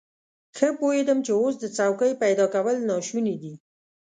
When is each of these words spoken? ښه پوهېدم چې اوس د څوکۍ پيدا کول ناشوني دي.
ښه 0.57 0.67
پوهېدم 0.79 1.19
چې 1.25 1.31
اوس 1.41 1.55
د 1.59 1.65
څوکۍ 1.77 2.11
پيدا 2.23 2.45
کول 2.53 2.77
ناشوني 2.89 3.35
دي. 3.41 3.53